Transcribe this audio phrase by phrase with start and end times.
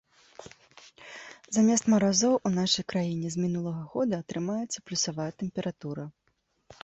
[1.57, 6.03] Замест маразоў у нашай краіне з мінулага года трымаецца плюсавая тэмпература.